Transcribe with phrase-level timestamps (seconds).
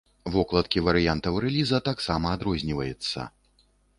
[0.35, 3.29] Вокладкі варыянтаў рэліза таксама адрозніваецца.